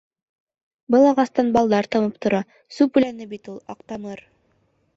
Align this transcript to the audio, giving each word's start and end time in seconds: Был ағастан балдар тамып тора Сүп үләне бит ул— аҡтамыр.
Был 0.95 1.03
ағастан 1.09 1.51
балдар 1.59 1.89
тамып 1.95 2.17
тора 2.27 2.39
Сүп 2.79 2.99
үләне 3.01 3.29
бит 3.35 3.53
ул— 3.53 3.61
аҡтамыр. 3.75 4.27